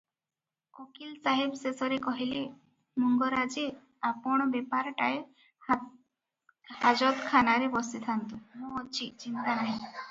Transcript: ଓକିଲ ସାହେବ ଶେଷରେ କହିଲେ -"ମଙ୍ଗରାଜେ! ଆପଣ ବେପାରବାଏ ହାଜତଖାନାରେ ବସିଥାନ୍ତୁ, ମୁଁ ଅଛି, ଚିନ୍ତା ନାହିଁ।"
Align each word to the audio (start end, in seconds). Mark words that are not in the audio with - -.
ଓକିଲ 0.83 1.11
ସାହେବ 1.25 1.57
ଶେଷରେ 1.59 1.99
କହିଲେ 2.05 2.39
-"ମଙ୍ଗରାଜେ! 3.03 3.67
ଆପଣ 4.11 4.49
ବେପାରବାଏ 4.57 5.21
ହାଜତଖାନାରେ 5.69 7.73
ବସିଥାନ୍ତୁ, 7.79 8.43
ମୁଁ 8.63 8.75
ଅଛି, 8.85 9.15
ଚିନ୍ତା 9.25 9.59
ନାହିଁ।" 9.61 9.79